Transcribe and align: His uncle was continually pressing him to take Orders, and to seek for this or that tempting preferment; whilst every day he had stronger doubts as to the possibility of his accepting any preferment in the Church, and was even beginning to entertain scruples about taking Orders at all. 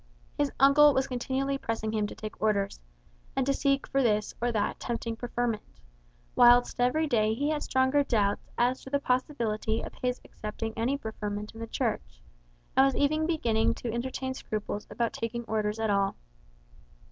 His 0.35 0.51
uncle 0.59 0.95
was 0.95 1.05
continually 1.05 1.59
pressing 1.59 1.91
him 1.93 2.07
to 2.07 2.15
take 2.15 2.41
Orders, 2.41 2.81
and 3.35 3.45
to 3.45 3.53
seek 3.53 3.85
for 3.85 4.01
this 4.01 4.33
or 4.41 4.51
that 4.51 4.79
tempting 4.79 5.15
preferment; 5.15 5.61
whilst 6.35 6.79
every 6.79 7.05
day 7.05 7.35
he 7.35 7.49
had 7.49 7.61
stronger 7.61 8.03
doubts 8.03 8.49
as 8.57 8.81
to 8.81 8.89
the 8.89 8.97
possibility 8.99 9.83
of 9.83 9.93
his 10.01 10.19
accepting 10.25 10.73
any 10.75 10.97
preferment 10.97 11.53
in 11.53 11.59
the 11.59 11.67
Church, 11.67 12.23
and 12.75 12.83
was 12.87 12.95
even 12.95 13.27
beginning 13.27 13.75
to 13.75 13.93
entertain 13.93 14.33
scruples 14.33 14.87
about 14.89 15.13
taking 15.13 15.43
Orders 15.45 15.77
at 15.79 15.91
all. 15.91 16.15